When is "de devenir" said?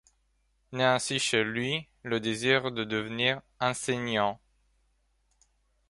2.71-3.39